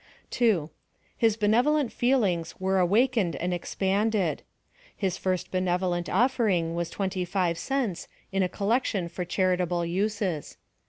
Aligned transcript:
2. 0.31 0.71
His 1.15 1.37
benevolent 1.37 1.91
feelings 1.93 2.59
were 2.59 2.79
awakened 2.79 3.35
and 3.35 3.53
expanded. 3.53 4.41
His 4.97 5.15
first 5.15 5.51
benevolent 5.51 6.07
oflering 6.09 6.73
was 6.73 6.89
twen 6.89 7.11
ty 7.11 7.23
five 7.23 7.55
cents, 7.59 8.07
in 8.31 8.41
a 8.41 8.49
collection 8.49 9.07
for 9.09 9.25
charitable 9.25 9.85
uses. 9.85 10.57